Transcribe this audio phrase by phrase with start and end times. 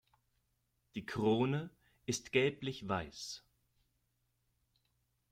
[0.95, 1.69] Die Krone
[2.07, 3.43] ist gelblichweiß.